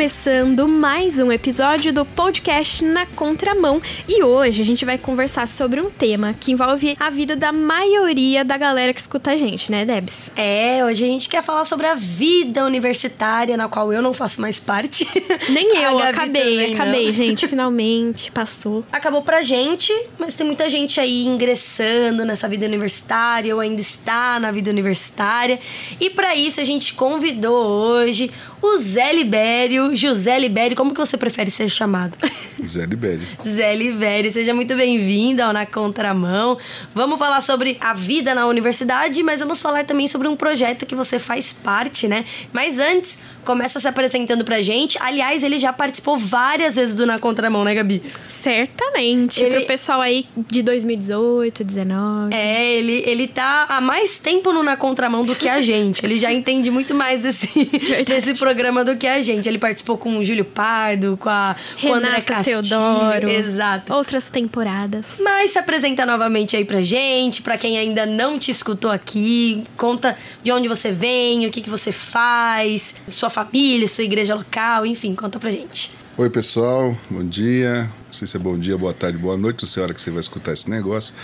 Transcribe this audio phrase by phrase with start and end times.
[0.00, 5.78] começando mais um episódio do podcast Na Contramão e hoje a gente vai conversar sobre
[5.78, 9.84] um tema que envolve a vida da maioria da galera que escuta a gente, né,
[9.84, 10.30] Debs?
[10.34, 14.40] É, hoje a gente quer falar sobre a vida universitária, na qual eu não faço
[14.40, 15.06] mais parte.
[15.50, 16.82] Nem eu, acabei, também não.
[16.82, 18.82] acabei, gente, finalmente passou.
[18.90, 24.40] Acabou pra gente, mas tem muita gente aí ingressando nessa vida universitária ou ainda está
[24.40, 25.60] na vida universitária.
[26.00, 28.30] E pra isso a gente convidou hoje
[28.62, 32.16] o Zé Libério, José Libério, como que você prefere ser chamado?
[32.64, 33.22] Zé Libério.
[33.46, 36.58] Zé Libério, seja muito bem-vindo ao Na Contramão.
[36.94, 40.94] Vamos falar sobre a vida na universidade, mas vamos falar também sobre um projeto que
[40.94, 42.24] você faz parte, né?
[42.52, 44.98] Mas antes, começa se apresentando pra gente.
[45.00, 48.02] Aliás, ele já participou várias vezes do Na Contramão, né, Gabi?
[48.22, 52.34] Certamente, Ele- pro pessoal aí de 2018, 19.
[52.34, 56.04] É, ele, ele tá há mais tempo no Na Contramão do que a gente.
[56.04, 57.48] Ele já entende muito mais desse,
[58.06, 59.48] desse programa do que a gente.
[59.48, 62.62] Ele participou com o Júlio Pardo, com a com André Renata Castilho.
[62.62, 63.30] Teodoro.
[63.30, 63.94] Exato.
[63.94, 65.06] Outras temporadas.
[65.20, 70.16] Mas se apresenta novamente aí pra gente, pra quem ainda não te escutou aqui, conta
[70.42, 75.14] de onde você vem, o que, que você faz, sua família, sua igreja local, enfim,
[75.14, 75.92] conta pra gente.
[76.18, 76.96] Oi, pessoal.
[77.08, 77.88] Bom dia.
[78.08, 80.02] Não sei se é bom dia, boa tarde, boa noite, não sei a hora que
[80.02, 81.14] você vai escutar esse negócio,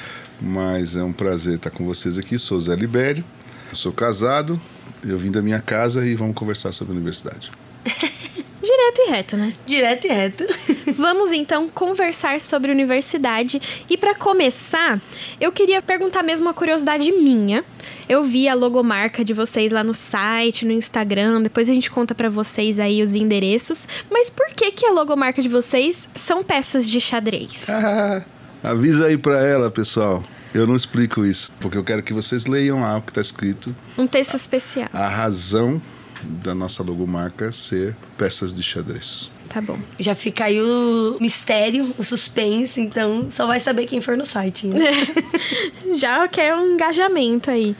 [0.41, 2.39] mas é um prazer estar com vocês aqui.
[2.39, 3.25] Sou o Zé Libério,
[3.73, 4.61] sou casado,
[5.05, 7.51] eu vim da minha casa e vamos conversar sobre a universidade.
[8.63, 9.53] Direto e reto, né?
[9.65, 10.45] Direto e reto.
[10.97, 13.63] Vamos então conversar sobre universidade.
[13.89, 15.01] E para começar,
[15.41, 17.65] eu queria perguntar mesmo uma curiosidade minha.
[18.09, 21.43] Eu vi a logomarca de vocês lá no site, no Instagram.
[21.43, 23.87] Depois a gente conta pra vocês aí os endereços.
[24.11, 27.69] Mas por que que a logomarca de vocês são peças de xadrez?
[27.69, 28.23] Ah,
[28.65, 30.25] avisa aí pra ela, pessoal.
[30.55, 33.75] Eu não explico isso, porque eu quero que vocês leiam lá o que está escrito.
[33.97, 34.89] Um texto especial.
[34.93, 35.81] A razão
[36.23, 39.31] da nossa logomarca ser peças de xadrez.
[39.49, 39.79] Tá bom.
[39.99, 44.67] Já fica aí o mistério, o suspense, então só vai saber quem for no site.
[44.67, 44.91] Né?
[45.97, 47.77] Já quer um engajamento aí.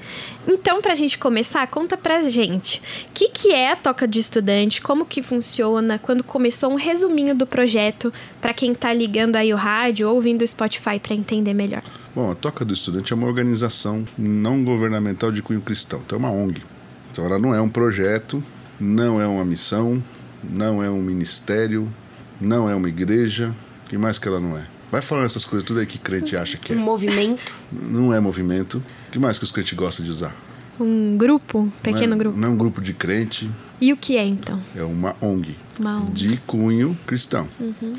[0.47, 2.81] Então, pra gente começar, conta pra gente.
[3.09, 4.81] O que, que é a Toca de Estudante?
[4.81, 5.99] Como que funciona?
[5.99, 10.43] Quando começou um resuminho do projeto pra quem tá ligando aí o rádio ou ouvindo
[10.43, 11.83] o Spotify pra entender melhor.
[12.17, 16.19] Bom, a Toca do Estudante é uma organização não governamental de cunho cristão, então é
[16.19, 16.63] uma ONG.
[17.13, 18.43] Então ela não é um projeto,
[18.81, 20.03] não é uma missão,
[20.43, 21.87] não é um ministério,
[22.41, 23.55] não é uma igreja.
[23.85, 24.67] O que mais que ela não é?
[24.91, 26.81] Vai falando essas coisas tudo aí que crente acha que Um é.
[26.81, 27.55] movimento.
[27.71, 28.83] Não é movimento.
[29.09, 30.35] O que mais que os crentes gostam de usar?
[30.81, 32.39] Um grupo, um pequeno não é, grupo.
[32.39, 34.59] Não é um grupo de crente, E o que é então?
[34.75, 35.55] é uma ONG.
[35.79, 36.13] Uma ONG.
[36.13, 37.47] De cunho cristão.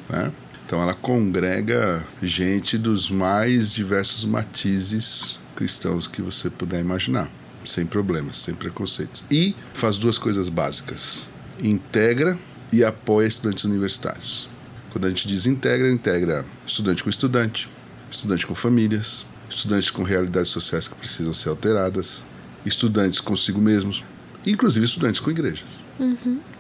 [0.10, 0.32] né?
[0.68, 7.32] Então ela congrega gente dos mais diversos matizes cristãos que você puder imaginar.
[7.64, 9.24] Sem problemas, sem preconceitos.
[9.32, 11.26] E faz duas coisas básicas:
[11.64, 12.38] integra
[12.72, 14.50] e apoia estudantes universitários.
[14.92, 17.70] Quando a gente diz integra, integra estudante com estudante,
[18.12, 22.22] estudante com famílias, estudantes com realidades sociais que precisam ser alteradas,
[22.66, 24.04] estudantes consigo mesmos,
[24.46, 25.68] inclusive estudantes com igrejas.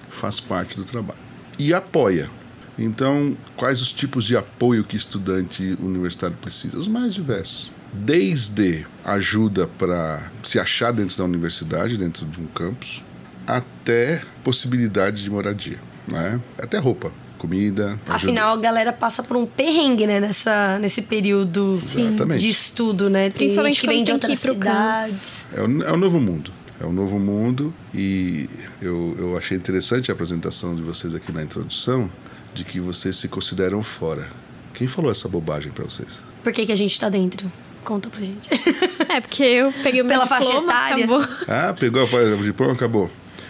[0.10, 1.20] Faz parte do trabalho.
[1.60, 2.30] E apoia.
[2.78, 6.78] Então, quais os tipos de apoio que estudante universitário precisa?
[6.78, 7.72] Os mais diversos.
[7.92, 13.02] Desde ajuda para se achar dentro da universidade, dentro de um campus,
[13.48, 16.40] até possibilidade de moradia, né?
[16.60, 17.92] Até roupa, comida.
[17.92, 18.16] ajuda.
[18.16, 22.42] Afinal, a galera passa por um perrengue, né, nessa, nesse período Exatamente.
[22.42, 23.30] de estudo, né?
[23.30, 25.48] Tem Principalmente gente que vem de outras cidades.
[25.54, 26.52] É o, é o novo mundo.
[26.80, 28.48] É o novo mundo e
[28.80, 32.08] eu, eu achei interessante a apresentação de vocês aqui na introdução
[32.58, 34.28] de que vocês se consideram fora.
[34.74, 36.08] Quem falou essa bobagem para vocês?
[36.44, 37.52] Por que, que a gente tá dentro?
[37.86, 38.50] Conta pra gente.
[39.10, 41.06] É, porque eu peguei o meu Pela faixa diploma, etária.
[41.06, 41.28] acabou.
[41.48, 43.10] Ah, pegou a página de diploma, acabou.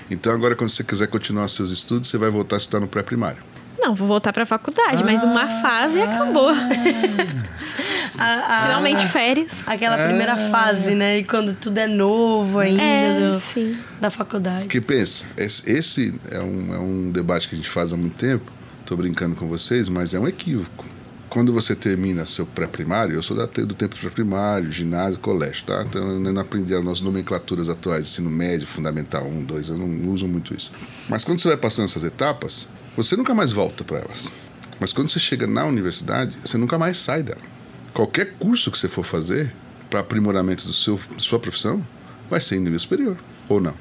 [0.09, 3.40] Então agora quando você quiser continuar seus estudos, você vai voltar a estudar no pré-primário.
[3.79, 6.51] Não, vou voltar pra faculdade, mas uma fase acabou.
[8.19, 9.51] A- a- Finalmente férias.
[9.65, 11.19] Aquela primeira fase, né?
[11.19, 13.77] E quando tudo é novo ainda É, do- sim.
[14.01, 14.63] da faculdade.
[14.65, 18.15] Porque pensa, esse, esse é, um, é um debate que a gente faz há muito
[18.15, 18.45] tempo,
[18.88, 20.86] estou brincando com vocês, mas é um equívoco.
[21.30, 25.84] Quando você termina seu pré-primário, eu sou da, do tempo do pré-primário, ginásio, colégio, tá?
[25.86, 30.10] Então eu não aprendi as nossas nomenclaturas atuais, ensino médio, fundamental 1, 2, eu não
[30.10, 30.72] uso muito isso.
[31.10, 34.31] Mas quando você vai passando essas etapas, você nunca mais volta para elas.
[34.80, 37.42] Mas quando você chega na universidade, você nunca mais sai dela.
[37.94, 39.54] Qualquer curso que você for fazer
[39.89, 41.86] para aprimoramento do seu, da sua profissão,
[42.30, 43.18] vai ser em nível superior,
[43.50, 43.74] ou não.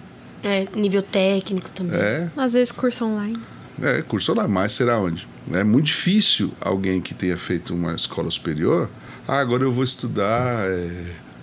[0.42, 1.96] É, nível técnico também.
[1.96, 3.38] É, Às vezes curso online.
[3.82, 5.26] É, curso lá, mas será onde?
[5.52, 8.88] É muito difícil alguém que tenha feito uma escola superior,
[9.28, 10.88] ah, agora eu vou estudar é,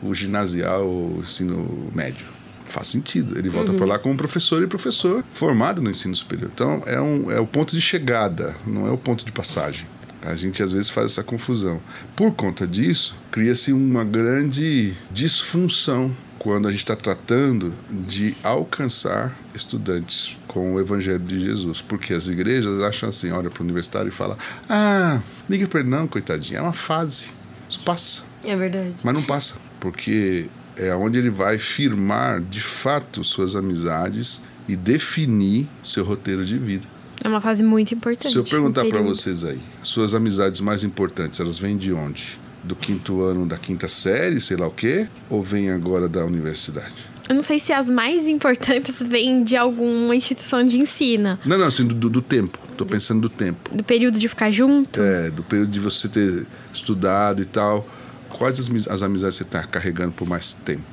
[0.02, 2.26] o ginasial, o ensino médio.
[2.66, 3.38] Faz sentido.
[3.38, 6.50] Ele volta para lá como professor e professor formado no ensino superior.
[6.52, 9.86] Então é, um, é o ponto de chegada, não é o ponto de passagem.
[10.26, 11.82] A gente às vezes faz essa confusão.
[12.16, 20.38] Por conta disso, cria-se uma grande disfunção quando a gente está tratando de alcançar estudantes
[20.48, 21.82] com o Evangelho de Jesus.
[21.82, 24.38] Porque as igrejas acham assim, olha para o universitário e fala:
[24.70, 27.28] Ah, liga para ele, não, coitadinho, é uma fase.
[27.70, 28.24] Isso passa.
[28.44, 28.96] É verdade.
[29.04, 35.68] Mas não passa, porque é onde ele vai firmar de fato suas amizades e definir
[35.84, 36.93] seu roteiro de vida.
[37.24, 38.34] É uma fase muito importante.
[38.34, 42.38] Se eu perguntar um para vocês aí, suas amizades mais importantes, elas vêm de onde?
[42.64, 45.08] Do quinto ano da quinta série, sei lá o quê?
[45.30, 47.14] Ou vêm agora da universidade?
[47.28, 51.40] Eu não sei se as mais importantes vêm de alguma instituição de ensino.
[51.46, 52.60] Não, não, assim, do, do tempo.
[52.76, 53.74] Tô pensando do tempo.
[53.74, 55.00] Do período de ficar junto.
[55.02, 57.88] É, do período de você ter estudado e tal.
[58.30, 60.93] Quais as, as amizades você está carregando por mais tempo?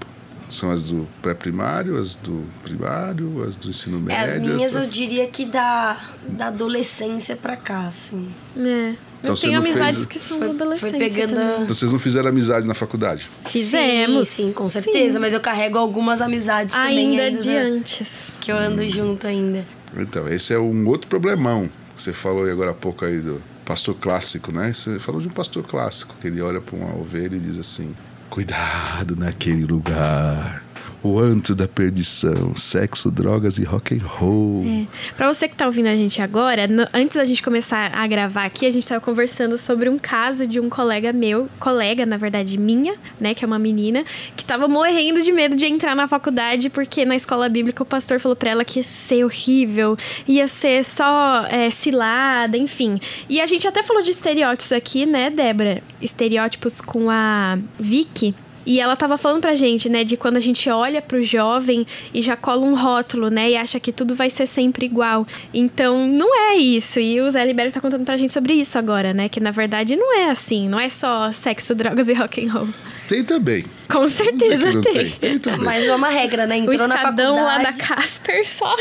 [0.50, 4.24] São as do pré-primário, as do primário, as do ensino É, médio?
[4.34, 5.96] as minhas as- eu diria que da,
[6.28, 8.28] da adolescência pra cá, assim.
[8.56, 8.94] É.
[9.20, 11.62] Então eu você tenho não fez- amizades que são Foi- da adolescência foi pegando também.
[11.62, 13.28] Então vocês não fizeram amizade na faculdade?
[13.48, 14.28] Fizemos.
[14.28, 15.12] Sim, sim, com certeza.
[15.14, 15.18] Sim.
[15.18, 17.40] Mas eu carrego algumas amizades também Ainda ainda.
[17.42, 17.60] de né?
[17.60, 18.08] antes.
[18.40, 19.64] Que eu ando junto ainda.
[19.96, 21.68] Então, esse é um outro problemão.
[21.96, 24.72] Você falou aí agora há pouco aí do pastor clássico, né?
[24.72, 27.94] Você falou de um pastor clássico, que ele olha para uma ovelha e diz assim:
[28.30, 30.62] Cuidado naquele lugar.
[31.02, 34.64] O antro da perdição, sexo, drogas e rock and roll.
[34.66, 34.86] É.
[35.16, 38.44] Pra você que tá ouvindo a gente agora, no- antes da gente começar a gravar
[38.44, 42.58] aqui, a gente tava conversando sobre um caso de um colega meu, colega, na verdade,
[42.58, 44.04] minha, né, que é uma menina,
[44.36, 48.20] que tava morrendo de medo de entrar na faculdade porque na escola bíblica o pastor
[48.20, 49.96] falou pra ela que ia ser horrível,
[50.28, 53.00] ia ser só é, cilada, enfim.
[53.26, 55.82] E a gente até falou de estereótipos aqui, né, Débora?
[56.02, 58.34] Estereótipos com a Vicky.
[58.66, 62.20] E ela tava falando pra gente, né, de quando a gente olha pro jovem e
[62.20, 65.26] já cola um rótulo, né, e acha que tudo vai ser sempre igual.
[65.52, 67.00] Então, não é isso.
[67.00, 69.96] E o Zé Libério tá contando pra gente sobre isso agora, né, que na verdade
[69.96, 72.68] não é assim, não é só sexo, drogas e rock and roll.
[73.10, 73.64] Tem também.
[73.88, 74.80] Com certeza tem.
[74.82, 75.10] tem.
[75.10, 75.64] Tem também.
[75.64, 76.60] Mas é uma regra, né?
[76.60, 77.64] O Entrou na escadão faculdade.
[77.64, 78.76] lá da Casper só.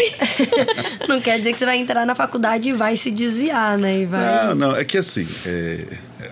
[1.09, 4.01] Não quer dizer que você vai entrar na faculdade e vai se desviar, né?
[4.01, 4.45] E vai.
[4.45, 5.83] Não, não, é que assim, é,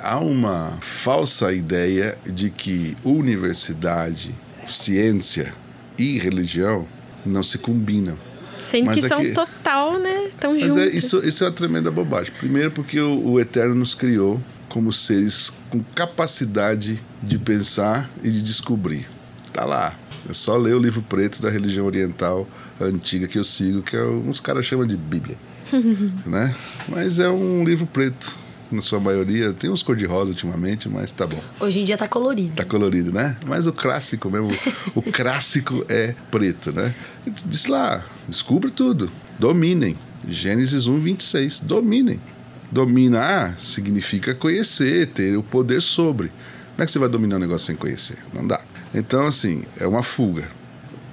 [0.02, 4.34] há uma falsa ideia de que universidade,
[4.68, 5.54] ciência
[5.98, 6.88] e religião
[7.26, 8.18] não se combinam.
[8.62, 10.78] Sendo Mas que é são total, né, tão Mas juntos.
[10.78, 12.34] é, isso, isso é uma tremenda bobagem.
[12.38, 18.42] Primeiro porque o, o Eterno nos criou como seres com capacidade de pensar e de
[18.42, 19.08] descobrir.
[19.54, 19.96] Tá lá.
[20.30, 22.46] É só ler o livro preto da religião oriental
[22.80, 25.38] antiga que eu sigo, que é, uns caras chamam de Bíblia.
[26.26, 26.56] né?
[26.88, 28.36] Mas é um livro preto,
[28.72, 29.54] na sua maioria.
[29.54, 31.42] Tem uns cor-de-rosa ultimamente, mas tá bom.
[31.60, 32.56] Hoje em dia tá colorido.
[32.56, 33.38] Tá colorido, né?
[33.46, 34.50] Mas o clássico mesmo,
[34.96, 36.94] o clássico é preto, né?
[37.46, 39.98] Diz lá, descubra tudo, dominem.
[40.28, 42.20] Gênesis 1, 26, dominem.
[42.72, 46.30] Dominar significa conhecer, ter o poder sobre.
[46.72, 48.18] Como é que você vai dominar um negócio sem conhecer?
[48.34, 48.60] Não dá.
[48.94, 50.48] Então, assim, é uma fuga.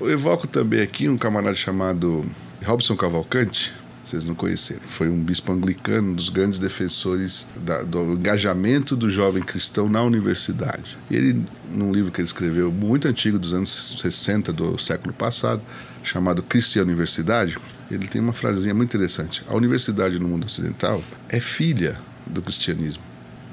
[0.01, 2.25] Eu evoco também aqui um camarada chamado
[2.65, 3.73] Robson Cavalcante,
[4.05, 4.83] vocês não conheceram.
[4.89, 10.03] Foi um bispo anglicano, um dos grandes defensores da- do engajamento do jovem cristão na
[10.03, 10.97] universidade.
[11.11, 11.43] E ele,
[11.73, 13.71] num livro que ele escreveu, muito antigo, dos anos
[14.01, 15.63] 60 do século passado,
[16.03, 17.57] chamado Cristo e a Universidade,
[17.91, 19.43] ele tem uma frasinha muito interessante.
[19.49, 23.03] A universidade no mundo ocidental é filha do cristianismo.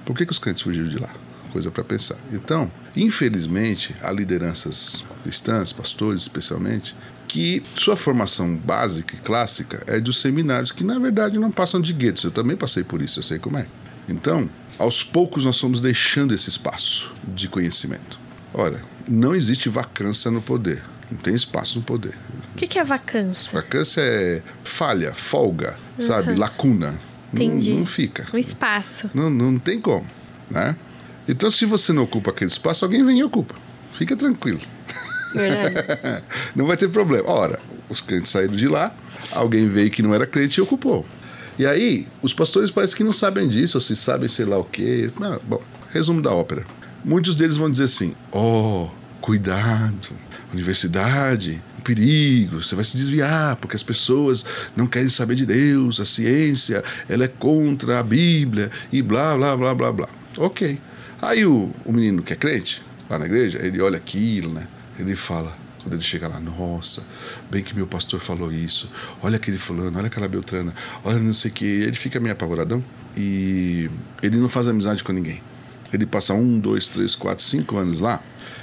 [0.06, 1.10] Por que, que os crentes fugiram de lá?
[1.52, 2.16] Coisa para pensar.
[2.32, 6.96] Então, infelizmente, há lideranças cristãs, pastores especialmente,
[7.28, 11.94] que sua formação básica e clássica é dos seminários, que na verdade não passam de
[11.94, 12.24] guetos.
[12.24, 13.66] Eu também passei por isso, eu sei como é.
[14.08, 18.20] Então, aos poucos nós fomos deixando esse espaço de conhecimento.
[18.54, 20.82] Ora, não existe vacância no poder.
[21.12, 22.16] Não tem espaço no poder.
[22.54, 23.52] O que, que é vacância?
[23.54, 26.36] Vacância é falha, folga, sabe?
[26.36, 26.92] Lacuna.
[26.92, 27.74] Não- Entendi.
[27.74, 28.28] Não, fica.
[28.34, 29.10] Um espaço.
[29.14, 30.06] Não, não tem como,
[30.50, 30.76] né?
[31.32, 33.56] Então, se você não ocupa aquele espaço, alguém vem e ocupa.
[33.94, 34.60] Fica tranquilo.
[35.34, 36.24] Verdade.
[36.54, 37.30] não vai ter problema.
[37.30, 37.58] Ora,
[37.88, 38.94] os crentes saíram de lá,
[39.32, 41.06] alguém veio que não era crente e ocupou.
[41.58, 44.66] E aí, os pastores parecem que não sabem disso, ou se sabem sei lá o
[44.66, 45.10] quê.
[45.18, 45.62] Não, bom,
[45.94, 46.66] resumo da ópera.
[47.04, 48.90] Muitos deles vão dizer assim: oh,
[49.22, 50.10] cuidado,
[50.52, 54.44] universidade, perigo, você vai se desviar, porque as pessoas
[54.76, 59.56] não querem saber de Deus, a ciência, ela é contra a Bíblia e blá, blá,
[59.56, 60.10] blá, blá, blá.
[60.38, 60.78] Ok.
[61.22, 64.68] Aí o, o menino que é crente, lá na igreja, ele olha aquilo, né?
[64.98, 67.04] Ele fala, quando ele chega lá, nossa,
[67.50, 68.90] bem que meu pastor falou isso,
[69.22, 70.74] olha aquele fulano, olha aquela Beltrana,
[71.04, 72.84] olha não sei o que, ele fica meio apavoradão
[73.16, 73.90] e
[74.22, 75.42] ele não faz amizade com ninguém.
[75.94, 78.22] Ele passa um, dois, três, quatro, cinco anos lá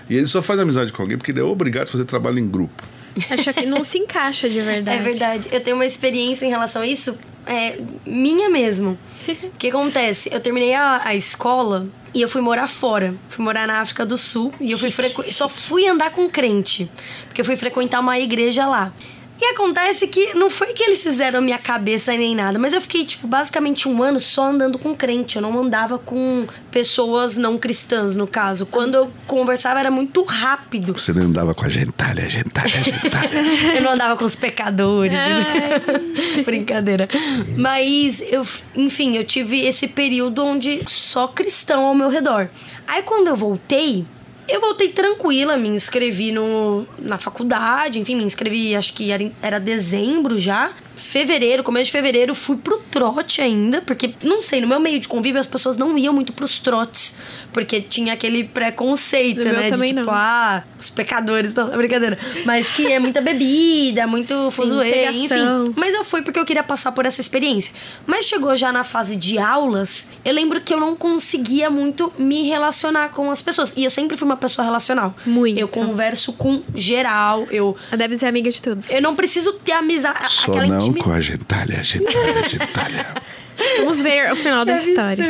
[0.08, 2.48] e ele só faz amizade com alguém porque ele é obrigado a fazer trabalho em
[2.48, 2.82] grupo.
[3.30, 4.98] Acha que não se encaixa de verdade.
[4.98, 5.48] É verdade.
[5.50, 8.98] Eu tenho uma experiência em relação a isso, é, minha mesmo.
[9.28, 10.30] O que acontece?
[10.32, 13.14] Eu terminei a, a escola e eu fui morar fora.
[13.28, 15.30] Fui morar na África do Sul e eu fui frequ...
[15.30, 16.90] só fui andar com crente,
[17.26, 18.92] porque eu fui frequentar uma igreja lá.
[19.40, 23.04] E acontece que não foi que eles fizeram minha cabeça nem nada, mas eu fiquei,
[23.04, 25.36] tipo, basicamente um ano só andando com crente.
[25.36, 28.66] Eu não andava com pessoas não cristãs, no caso.
[28.66, 30.92] Quando eu conversava era muito rápido.
[30.92, 33.30] Você não andava com a gentalha, a gentalha, a gentalha.
[33.76, 35.12] eu não andava com os pecadores.
[35.12, 36.42] Né?
[36.44, 37.08] Brincadeira.
[37.56, 42.48] Mas, eu, enfim, eu tive esse período onde só cristão ao meu redor.
[42.88, 44.04] Aí quando eu voltei,
[44.48, 49.60] eu voltei tranquila, me inscrevi no, na faculdade, enfim, me inscrevi, acho que era, era
[49.60, 54.80] dezembro já fevereiro, começo de fevereiro, fui pro trote ainda, porque, não sei, no meu
[54.80, 57.16] meio de convívio as pessoas não iam muito pros trotes,
[57.52, 59.70] porque tinha aquele preconceito, no né?
[59.70, 60.12] De tipo, não.
[60.12, 62.18] ah, os pecadores, não, é brincadeira.
[62.44, 65.72] Mas que é muita bebida, muito fuzuê, enfim.
[65.76, 67.72] Mas eu fui porque eu queria passar por essa experiência.
[68.06, 72.42] Mas chegou já na fase de aulas, eu lembro que eu não conseguia muito me
[72.42, 73.72] relacionar com as pessoas.
[73.76, 75.14] E eu sempre fui uma pessoa relacional.
[75.24, 75.58] Muito.
[75.58, 77.76] Eu converso com geral, eu...
[77.90, 78.90] A deve ser amiga de todos.
[78.90, 83.06] Eu não preciso ter amizade, Só aquela não com a gentalha, gentalha, gentalha.
[83.78, 85.24] Vamos ver o final da que história.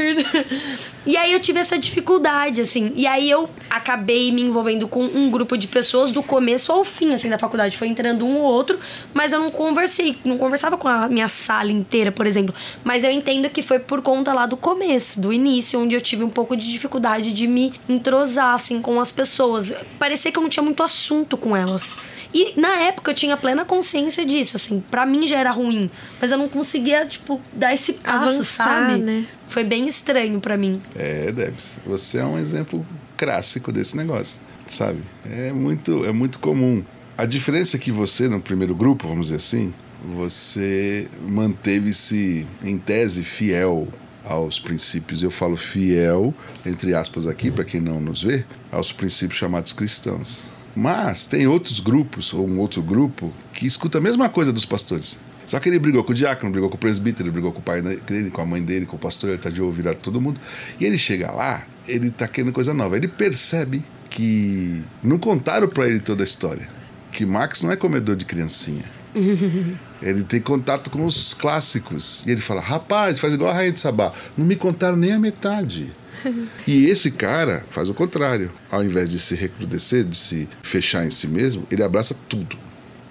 [1.08, 2.92] E aí eu tive essa dificuldade, assim.
[2.94, 7.14] E aí eu acabei me envolvendo com um grupo de pessoas do começo ao fim,
[7.14, 7.78] assim, da faculdade.
[7.78, 8.78] Foi entrando um ou outro,
[9.14, 12.54] mas eu não conversei, não conversava com a minha sala inteira, por exemplo.
[12.84, 16.24] Mas eu entendo que foi por conta lá do começo, do início, onde eu tive
[16.24, 19.74] um pouco de dificuldade de me entrosar, assim, com as pessoas.
[19.98, 21.96] Parecia que eu não tinha muito assunto com elas.
[22.32, 26.30] E na época eu tinha plena consciência disso, assim, para mim já era ruim, mas
[26.30, 29.00] eu não conseguia, tipo, dar esse passo, Avançar, sabe?
[29.00, 29.24] Né?
[29.48, 30.80] Foi bem estranho para mim.
[30.98, 32.84] É, Debs, você é um exemplo
[33.16, 34.98] clássico desse negócio, sabe?
[35.30, 36.82] É muito, é muito comum.
[37.16, 39.72] A diferença é que você, no primeiro grupo, vamos dizer assim,
[40.04, 43.86] você manteve-se, em tese, fiel
[44.24, 45.22] aos princípios.
[45.22, 46.34] Eu falo fiel,
[46.66, 50.42] entre aspas aqui, para quem não nos vê, aos princípios chamados cristãos.
[50.74, 55.16] Mas tem outros grupos, ou um outro grupo, que escuta a mesma coisa dos pastores.
[55.48, 57.62] Só que ele brigou com o diácono, brigou com o presbítero, ele brigou com o
[57.62, 60.20] pai dele, com a mãe dele, com o pastor, ele está de ouvido a todo
[60.20, 60.38] mundo.
[60.78, 62.98] E ele chega lá, ele está querendo coisa nova.
[62.98, 66.68] Ele percebe que não contaram para ele toda a história.
[67.10, 68.84] Que Marx não é comedor de criancinha.
[70.02, 72.26] ele tem contato com os clássicos.
[72.26, 74.12] E ele fala: rapaz, faz igual a Rainha de Sabá.
[74.36, 75.90] Não me contaram nem a metade.
[76.66, 78.50] E esse cara faz o contrário.
[78.70, 82.58] Ao invés de se recrudescer, de se fechar em si mesmo, ele abraça tudo.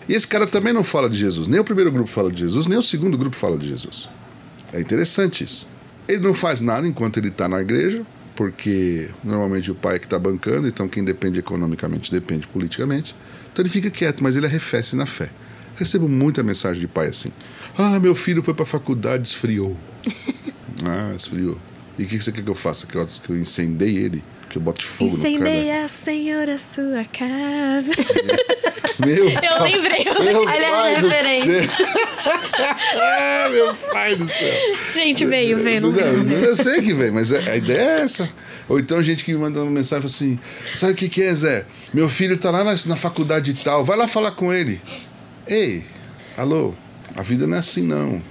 [0.08, 1.48] E esse cara também não fala de Jesus.
[1.48, 4.08] Nem o primeiro grupo fala de Jesus, nem o segundo grupo fala de Jesus.
[4.72, 5.68] É interessante isso.
[6.08, 8.04] Ele não faz nada enquanto ele está na igreja,
[8.36, 13.14] porque normalmente o pai é que está bancando, então quem depende economicamente depende politicamente.
[13.52, 15.30] Então ele fica quieto, mas ele arrefece na fé.
[15.76, 17.32] Recebo muita mensagem de pai assim:
[17.78, 19.76] Ah, meu filho foi para a faculdade, esfriou.
[20.86, 21.58] ah, esfriou.
[22.00, 22.86] E o que você quer que eu faça?
[22.86, 24.24] Que eu, que eu incendei ele?
[24.50, 25.10] Que eu bote fogo
[25.88, 27.92] Senhor, a sua casa.
[29.06, 30.08] Meu Eu lembrei.
[30.08, 30.58] Eu lembrei.
[30.72, 32.40] pai do céu.
[33.02, 34.54] é, meu pai do céu.
[34.96, 35.82] Gente, veio, veio.
[35.82, 38.28] Não, não, eu sei que veio, mas a ideia é essa.
[38.68, 40.40] Ou então gente que me manda uma mensagem assim:
[40.74, 41.66] Sabe o que, que é, Zé?
[41.94, 44.82] Meu filho tá lá na, na faculdade e tal, vai lá falar com ele.
[45.48, 45.86] Ei,
[46.36, 46.74] alô,
[47.16, 48.22] a vida não é assim não.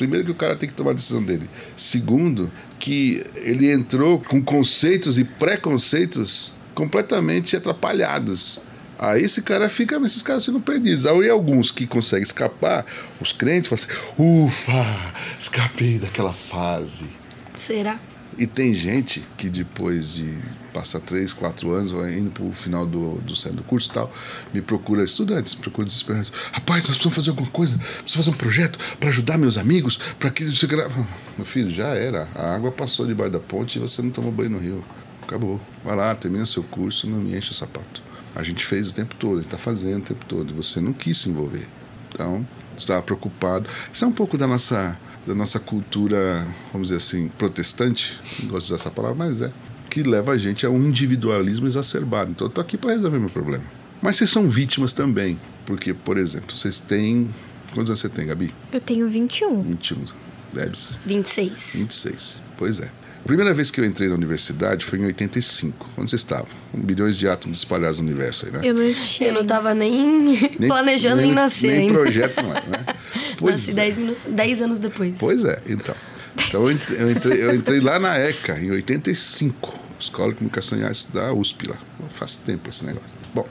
[0.00, 1.46] Primeiro que o cara tem que tomar a decisão dele.
[1.76, 8.62] Segundo, que ele entrou com conceitos e preconceitos completamente atrapalhados.
[8.98, 11.04] Aí esse cara fica, esses caras ficam perdidos.
[11.04, 12.86] Aí alguns que conseguem escapar,
[13.20, 17.04] os crentes falam assim, ufa, escapei daquela fase.
[17.54, 18.00] Será?
[18.38, 20.34] E tem gente que depois de
[20.72, 24.12] passar três, quatro anos, vai indo para o final do, do, do curso e tal,
[24.52, 26.32] me procura estudantes, procura desesperados.
[26.52, 30.30] Rapaz, nós precisamos fazer alguma coisa, precisamos fazer um projeto para ajudar meus amigos, para
[30.30, 30.66] que isso
[31.36, 32.28] Meu filho, já era.
[32.34, 34.84] A água passou debaixo da ponte e você não tomou banho no rio.
[35.22, 35.60] Acabou.
[35.84, 38.02] Vai lá, termina seu curso, não me enche o sapato.
[38.34, 40.92] A gente fez o tempo todo, a gente está fazendo o tempo todo, você não
[40.92, 41.66] quis se envolver.
[42.08, 42.46] Então,
[42.76, 43.68] estava preocupado.
[43.92, 44.96] Isso é um pouco da nossa
[45.26, 49.52] da nossa cultura, vamos dizer assim, protestante, não gosto de usar essa palavra, mas é,
[49.90, 52.30] que leva a gente a um individualismo exacerbado.
[52.30, 53.64] Então eu tô aqui para resolver meu problema.
[54.00, 57.28] Mas vocês são vítimas também, porque, por exemplo, vocês têm.
[57.74, 58.54] Quantos anos você tem, Gabi?
[58.72, 59.62] Eu tenho 21.
[59.62, 60.04] 21.
[60.52, 60.96] Debs?
[61.04, 61.72] 26.
[61.74, 62.40] 26.
[62.56, 62.90] Pois é.
[63.22, 65.90] A primeira vez que eu entrei na universidade foi em 85.
[65.96, 66.48] Onde você estava?
[66.74, 68.60] Um bilhões de átomos espalhados no universo aí, né?
[68.62, 69.28] Eu não existia.
[69.28, 71.92] Eu não estava nem, nem, planejando nem, nem nascer nem ainda.
[71.92, 72.86] projeto não é, né?
[73.36, 74.64] Pois Nasci 10 é.
[74.64, 75.18] anos depois.
[75.18, 75.94] Pois é, então.
[76.48, 79.79] Então eu entrei, eu entrei lá na ECA, em 85.
[80.00, 81.76] Escola de Comunicação e Artes da USP lá.
[82.10, 83.08] Faz tempo esse negócio.
[83.34, 83.46] Bom,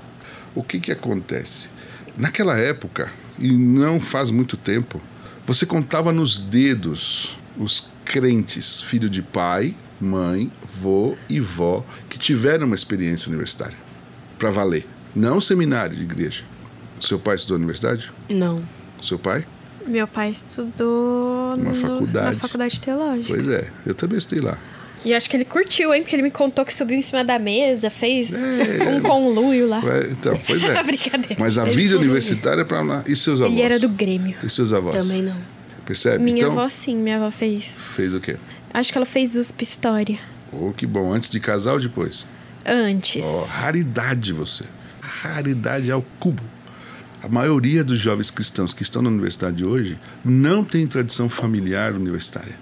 [0.56, 1.70] o que que acontece?
[2.18, 5.02] Naquela época, e não faz muito tempo,
[5.46, 12.66] você contava nos dedos os crentes, filho de pai, mãe, vô e vó, que tiveram
[12.66, 13.78] uma experiência universitária.
[14.38, 14.88] Para valer.
[15.16, 16.44] Não seminário de igreja.
[17.02, 18.12] Seu pai estudou na universidade?
[18.30, 18.64] Não.
[19.02, 19.46] Seu pai?
[19.88, 22.36] Meu pai estudou Uma no- faculdade.
[22.36, 23.34] na faculdade teológica.
[23.34, 24.58] Pois é, eu também estudei lá.
[25.04, 26.02] E acho que ele curtiu, hein?
[26.02, 28.90] Porque ele me contou que subiu em cima da mesa, fez É.
[28.90, 29.82] um conluio lá.
[30.12, 30.82] Então, pois é.
[30.84, 31.36] Brincadeira.
[31.40, 33.04] Mas a vida universitária é para lá.
[33.08, 33.54] E seus avós?
[33.54, 34.36] Ele era do Grêmio.
[34.44, 34.96] E seus avós?
[34.96, 35.36] Também não.
[35.86, 36.24] Percebe?
[36.24, 37.66] Minha então, avó, sim, minha avó fez.
[37.96, 38.36] fez o quê?
[38.74, 40.20] Acho que ela fez USP História.
[40.52, 41.14] Oh, que bom.
[41.14, 42.28] Antes de casar ou depois?
[42.66, 43.24] Antes.
[43.26, 44.66] Oh, raridade você.
[45.02, 46.44] Raridade ao cubo.
[47.24, 52.56] A maioria dos jovens cristãos que estão na universidade hoje não tem tradição familiar universitária.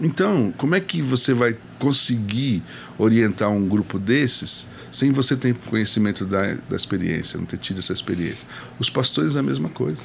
[0.00, 2.62] Então, como é que você vai conseguir
[2.98, 7.92] orientar um grupo desses sem você ter conhecimento da, da experiência, não ter tido essa
[7.92, 8.46] experiência?
[8.78, 10.00] Os pastores a mesma coisa.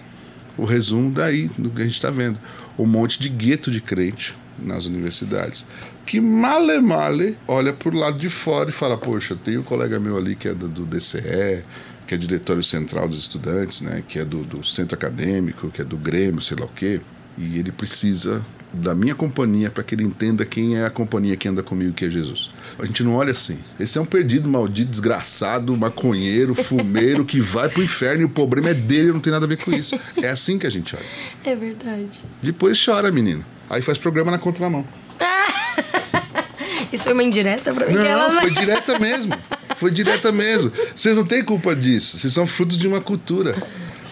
[0.58, 2.38] O resumo daí, do que a gente está vendo.
[2.78, 5.66] Um monte de gueto de crente nas universidades,
[6.06, 10.00] que male male olha para o lado de fora e fala, poxa, tem um colega
[10.00, 11.64] meu ali que é do, do DCE,
[12.08, 15.86] que é diretório central dos estudantes, né, que é do, do centro acadêmico, que é
[15.86, 17.02] do Grêmio, sei lá o quê,
[17.38, 18.42] e ele precisa
[18.76, 22.06] da minha companhia para que ele entenda quem é a companhia que anda comigo, que
[22.06, 22.50] é Jesus.
[22.78, 23.58] A gente não olha assim.
[23.80, 28.70] Esse é um perdido, maldito, desgraçado, maconheiro, fumeiro, que vai pro inferno e o problema
[28.70, 30.00] é dele, não tem nada a ver com isso.
[30.22, 31.06] É assim que a gente olha.
[31.44, 32.22] É verdade.
[32.42, 33.44] Depois chora, menino.
[33.70, 34.86] Aí faz programa na contramão.
[36.92, 37.94] Isso foi uma indireta pra mim?
[37.94, 39.36] Não, ela foi direta mesmo.
[39.78, 40.72] Foi direta mesmo.
[40.96, 42.18] Vocês não têm culpa disso.
[42.18, 43.56] Vocês são frutos de uma cultura.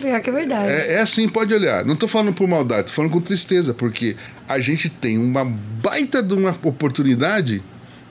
[0.04, 0.70] Pior que é verdade.
[0.70, 1.86] É, é assim, pode olhar.
[1.86, 4.18] Não tô falando por maldade, tô falando com tristeza, porque
[4.50, 7.64] a gente tem uma baita de uma oportunidade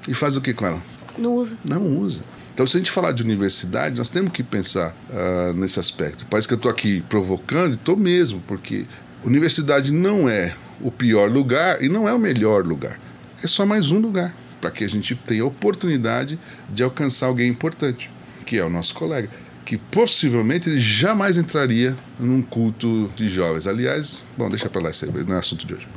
[0.08, 0.82] e faz o que com ela?
[1.18, 1.54] Não usa.
[1.62, 2.22] Não usa.
[2.54, 6.24] Então, se a gente falar de universidade, nós temos que pensar ah, nesse aspecto.
[6.30, 8.86] Parece que eu estou aqui provocando, e estou mesmo, porque
[9.22, 12.98] universidade não é o pior lugar e não é o melhor lugar.
[13.44, 16.38] É só mais um lugar para que a gente tenha a oportunidade
[16.70, 18.10] de alcançar alguém importante,
[18.46, 19.28] que é o nosso colega,
[19.64, 23.66] que possivelmente ele jamais entraria num culto de jovens.
[23.66, 25.88] Aliás, bom, deixa para lá, isso aí não é assunto de hoje.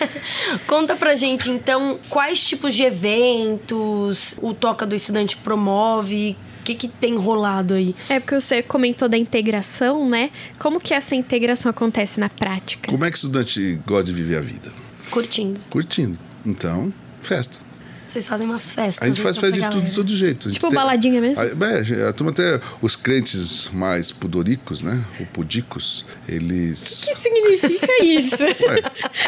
[0.66, 6.36] Conta pra gente, então, quais tipos de eventos o Toca do Estudante promove?
[6.60, 7.94] O que, que tem rolado aí?
[8.08, 10.30] É porque você comentou da integração, né?
[10.58, 12.90] Como que essa integração acontece na prática?
[12.90, 14.72] Como é que o estudante gosta de viver a vida?
[15.10, 15.60] Curtindo.
[15.68, 16.18] Curtindo.
[16.44, 17.58] Então, festa.
[18.14, 19.02] Vocês fazem umas festas.
[19.02, 19.82] A gente né, faz festa de galera.
[19.82, 20.48] tudo, todo jeito.
[20.48, 21.42] A Tipo baladinha mesmo?
[21.42, 25.04] A, é, a turma até, os crentes mais pudoricos, né?
[25.18, 27.02] Ou pudicos, eles...
[27.02, 28.36] O que significa isso?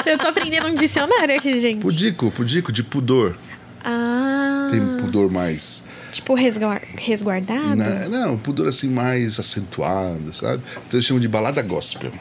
[0.08, 1.80] Eu tô aprendendo um dicionário aqui, gente.
[1.80, 3.36] Pudico, pudico, de pudor.
[3.84, 4.68] Ah.
[4.70, 5.82] Tem pudor mais...
[6.12, 7.74] Tipo resguar- resguardado?
[7.74, 10.62] né, não, pudor assim mais acentuado, sabe?
[10.86, 12.12] Então eles chamam de balada gospel.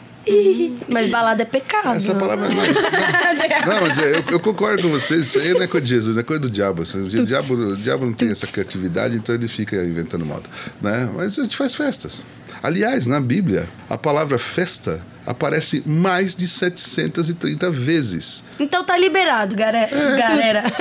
[0.87, 1.95] Mas balada é pecado.
[1.95, 2.73] Essa palavra é mais.
[3.65, 6.23] Não, mas eu, eu concordo com vocês, isso aí não é coisa de Jesus, é
[6.23, 6.83] coisa do diabo.
[6.83, 10.43] assim, O diabo, o diabo não tem essa criatividade, então ele fica inventando moda.
[10.81, 11.09] Né?
[11.15, 12.23] Mas a gente faz festas.
[12.61, 18.43] Aliás, na Bíblia, a palavra festa aparece mais de 730 vezes.
[18.59, 20.63] Então tá liberado, gara- galera.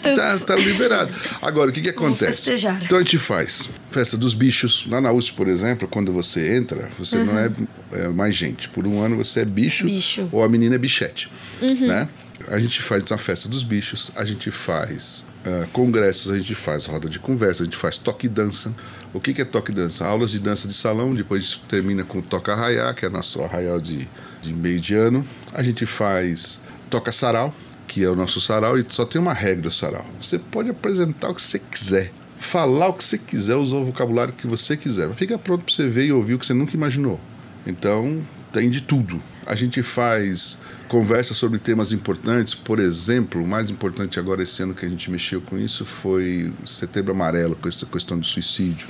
[0.00, 1.12] Tá, tá liberado.
[1.42, 2.50] Agora, o que, que acontece?
[2.82, 4.86] Então a gente faz festa dos bichos.
[4.88, 7.50] Lá na USP, por exemplo, quando você entra, você não é,
[7.92, 8.66] é mais gente.
[8.70, 10.26] Por um ano você é bicho, Bicho.
[10.32, 11.30] ou a menina é bichete.
[11.60, 12.08] Né?
[12.48, 16.86] A gente faz a festa dos bichos, a gente faz ah, congressos, a gente faz
[16.86, 18.72] roda de conversa, a gente faz toque e dança.
[19.12, 20.06] O que, que é toque dança?
[20.06, 24.08] Aulas de dança de salão, depois termina com toca arraiá, que é nosso arraial de,
[24.40, 25.26] de meio de ano.
[25.52, 27.52] A gente faz toca sarau,
[27.88, 30.06] que é o nosso sarau, e só tem uma regra do sarau.
[30.22, 34.32] Você pode apresentar o que você quiser, falar o que você quiser, usar o vocabulário
[34.32, 35.12] que você quiser.
[35.14, 37.18] Fica pronto para você ver e ouvir o que você nunca imaginou.
[37.66, 39.20] Então, tem de tudo.
[39.46, 40.58] A gente faz
[40.90, 45.08] conversa sobre temas importantes, por exemplo, o mais importante agora esse ano que a gente
[45.08, 48.88] mexeu com isso foi Setembro Amarelo, com essa questão do suicídio.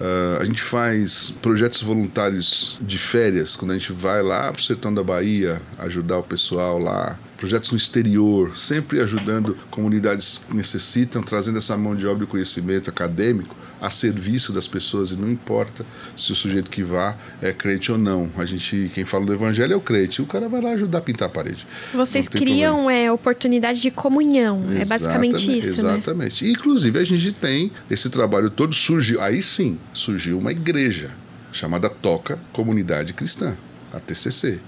[0.00, 4.64] Ah, a gente faz projetos voluntários de férias, quando a gente vai lá para o
[4.64, 7.18] sertão da Bahia ajudar o pessoal lá.
[7.36, 12.88] Projetos no exterior, sempre ajudando comunidades que necessitam, trazendo essa mão de obra e conhecimento
[12.88, 15.84] acadêmico a serviço das pessoas e não importa
[16.16, 18.30] se o sujeito que vá é crente ou não.
[18.36, 20.22] A gente, quem fala do evangelho é o crente.
[20.22, 21.66] O cara vai lá ajudar a pintar a parede.
[21.92, 24.64] Vocês criam é, oportunidade de comunhão.
[24.70, 25.92] É basicamente Exatamente, isso, né?
[25.94, 26.44] Exatamente.
[26.44, 29.20] E, Inclusive, a gente tem esse trabalho todo surgiu.
[29.20, 31.10] Aí sim, surgiu uma igreja
[31.52, 33.56] chamada Toca Comunidade Cristã,
[33.92, 34.58] a TCC.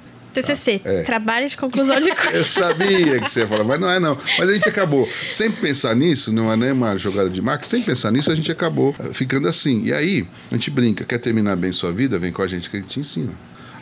[0.43, 1.03] TCC, É.
[1.03, 2.45] trabalho de conclusão de Eu curso.
[2.61, 4.17] sabia que você ia falar, mas não é não.
[4.39, 7.83] Mas a gente acabou, sem pensar nisso, não é nem uma jogada de marketing, sem
[7.83, 9.85] pensar nisso, a gente acabou eh, ficando assim.
[9.85, 12.77] E aí, a gente brinca, quer terminar bem sua vida, vem com a gente que
[12.77, 13.33] a gente te ensina.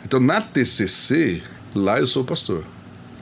[0.05, 1.41] Então, na TCC,
[1.75, 2.63] lá eu sou o pastor.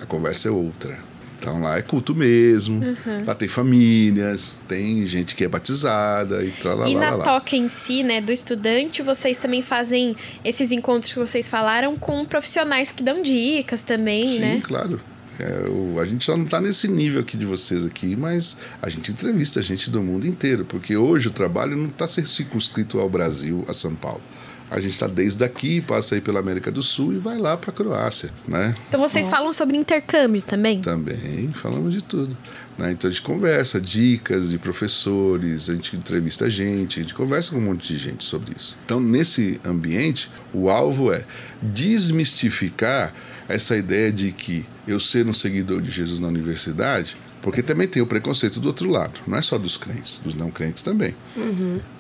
[0.02, 0.98] A conversa é outra.
[1.46, 2.82] Então, lá é culto mesmo,
[3.24, 7.24] lá tem famílias, tem gente que é batizada e tal, lá, E na lá, lá.
[7.24, 12.26] toca em si, né, do estudante, vocês também fazem esses encontros que vocês falaram com
[12.26, 14.62] profissionais que dão dicas também, Sim, né?
[14.64, 15.00] claro.
[15.38, 18.90] É, o- a gente só não está nesse nível aqui de vocês aqui, mas a
[18.90, 23.64] gente entrevista gente do mundo inteiro, porque hoje o trabalho não está circunscrito ao Brasil,
[23.68, 24.22] a São Paulo.
[24.70, 27.70] A gente está desde aqui, passa aí pela América do Sul e vai lá para
[27.70, 28.76] a Croácia, né?
[28.88, 30.82] Então vocês falam sobre intercâmbio também?
[30.82, 32.36] Também falamos de tudo.
[32.78, 32.92] né?
[32.92, 37.58] Então a gente conversa, dicas de professores, a gente entrevista gente, a gente conversa com
[37.58, 38.76] um monte de gente sobre isso.
[38.86, 41.24] Então, nesse ambiente, o alvo é
[41.62, 43.14] desmistificar
[43.48, 48.02] essa ideia de que eu ser um seguidor de Jesus na universidade, porque também tem
[48.02, 51.14] o preconceito do outro lado, não é só dos crentes, dos não crentes também.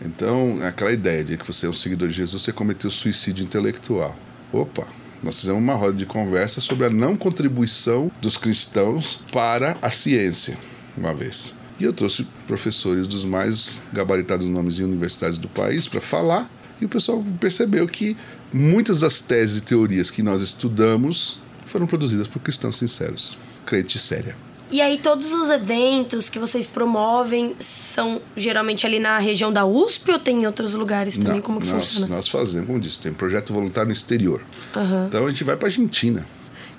[0.04, 4.18] Então, aquela ideia de que você é um seguidor de Jesus, você cometeu suicídio intelectual.
[4.52, 4.88] Opa,
[5.22, 10.58] nós fizemos uma roda de conversa sobre a não contribuição dos cristãos para a ciência,
[10.98, 11.54] uma vez.
[11.80, 16.50] E eu trouxe professores dos mais gabaritados nomes em universidades do país para falar,
[16.82, 18.18] e o pessoal percebeu que
[18.52, 24.36] muitas das teses e teorias que nós estudamos foram produzidas por cristãos sinceros, crente séria.
[24.72, 30.12] E aí, todos os eventos que vocês promovem são geralmente ali na região da USP
[30.12, 31.34] ou tem em outros lugares também?
[31.36, 32.08] Não, Como que nós, funciona?
[32.08, 34.42] nós fazemos, como disse, tem projeto voluntário no exterior.
[34.76, 35.06] Aham.
[35.08, 36.26] Então a gente vai para Argentina.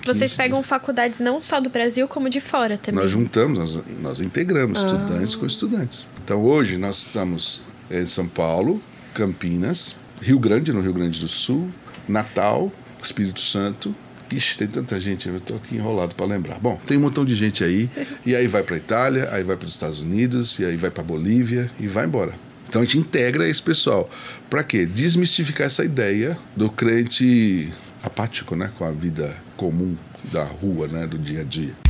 [0.05, 3.01] Vocês 15 pegam faculdades não só do Brasil, como de fora também.
[3.01, 4.85] Nós juntamos, nós, nós integramos Ah.
[4.85, 6.05] estudantes com estudantes.
[6.23, 8.81] Então hoje nós estamos em São Paulo,
[9.13, 11.69] Campinas, Rio Grande, no Rio Grande do Sul,
[12.07, 12.71] Natal,
[13.01, 13.93] Espírito Santo.
[14.31, 16.59] Ixi, tem tanta gente, eu tô aqui enrolado para lembrar.
[16.59, 17.89] Bom, tem um montão de gente aí,
[18.25, 21.03] e aí vai para Itália, aí vai para os Estados Unidos, e aí vai para
[21.03, 22.33] Bolívia e vai embora.
[22.67, 24.09] Então a gente integra esse pessoal.
[24.49, 24.85] Para quê?
[24.85, 27.71] Desmistificar essa ideia do crente
[28.03, 29.95] apático, né, com a vida comum
[30.31, 31.86] da rua, né, do dia a dia.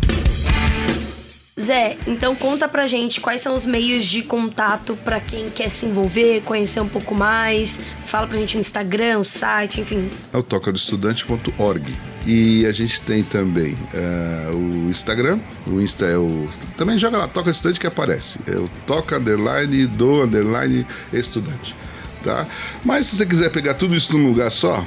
[1.60, 5.88] Zé, então conta pra gente quais são os meios de contato pra quem quer se
[5.88, 7.82] envolver, conhecer um pouco mais.
[8.06, 10.12] Fala pra gente o Instagram, o site, enfim.
[10.32, 11.96] é o tocadoestudante.org.
[12.28, 15.40] E a gente tem também eh, o Instagram.
[15.66, 16.48] O Insta é o.
[16.78, 18.38] Também joga lá, Toca Estudante que aparece.
[18.46, 21.74] É o Toca Underline do Underline Estudante.
[22.24, 22.46] Tá?
[22.84, 24.86] Mas se você quiser pegar tudo isso num lugar só,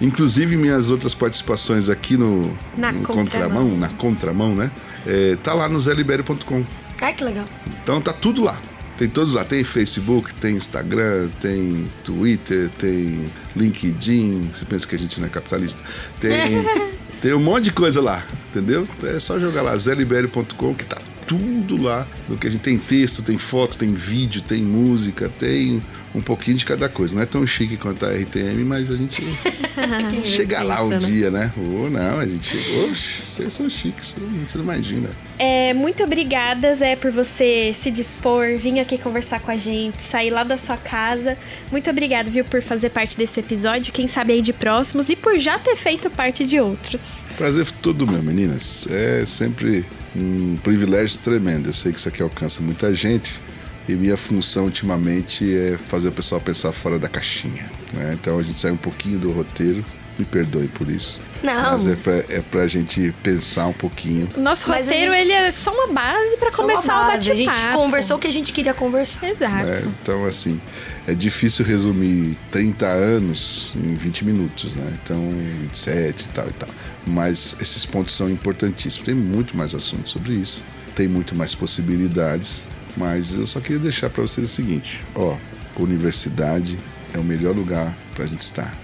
[0.00, 3.76] inclusive minhas outras participações aqui no, Na no contramão.
[3.76, 4.70] na contramão, né?
[5.06, 6.64] Eh, tá lá no zélibério.com.
[7.00, 7.46] Ai, que legal.
[7.82, 8.60] Então tá tudo lá.
[8.96, 9.44] Tem todos lá.
[9.44, 14.50] Tem Facebook, tem Instagram, tem Twitter, tem LinkedIn.
[14.54, 15.80] Você pensa que a gente não é capitalista?
[16.20, 16.64] Tem,
[17.20, 18.88] tem um monte de coisa lá, entendeu?
[19.02, 22.06] É só jogar lá, zélibério.com, que tá tudo lá.
[22.28, 25.82] Do que a gente tem texto, tem foto, tem vídeo, tem música, tem
[26.14, 27.14] um pouquinho de cada coisa.
[27.14, 29.22] Não é tão chique quanto a RTM, mas a gente
[30.24, 30.98] chega lá um né?
[30.98, 31.52] dia, né?
[31.56, 32.90] Ou não, a gente chegou.
[32.90, 34.14] Oxe, vocês são chiques,
[34.48, 35.10] você não imagina.
[35.38, 40.30] É, muito obrigada, Zé, por você se dispor, vir aqui conversar com a gente, sair
[40.30, 41.36] lá da sua casa.
[41.70, 45.38] Muito obrigada, viu, por fazer parte desse episódio, quem sabe aí de próximos e por
[45.38, 47.00] já ter feito parte de outros.
[47.36, 48.86] Prazer todo meu, meninas.
[48.90, 51.68] É sempre um privilégio tremendo.
[51.68, 53.38] Eu sei que isso aqui alcança muita gente
[53.86, 57.70] e minha função ultimamente é fazer o pessoal pensar fora da caixinha.
[57.92, 58.16] né?
[58.18, 59.84] Então a gente sai um pouquinho do roteiro,
[60.18, 61.20] me perdoe por isso.
[61.42, 61.72] Não.
[61.78, 64.28] Mas é pra, é pra gente pensar um pouquinho.
[64.36, 67.30] O nosso Mas roteiro, gente- ele é só uma base uma começar o base.
[67.30, 67.58] A bate-papo.
[67.58, 69.28] gente conversou o que a gente queria conversar.
[69.28, 69.66] Exato.
[69.66, 69.82] né?
[70.02, 70.60] Então, assim,
[71.06, 74.92] é difícil resumir 30 anos em 20 minutos, né?
[75.04, 75.30] Então,
[75.62, 76.68] 27 e tal e tal.
[77.06, 79.04] Mas esses pontos são importantíssimos.
[79.04, 80.62] Tem muito mais assunto sobre isso,
[80.94, 82.62] tem muito mais possibilidades,
[82.96, 85.36] mas eu só queria deixar para vocês o seguinte: ó,
[85.78, 86.78] universidade
[87.14, 88.74] é o melhor lugar para a gente estar.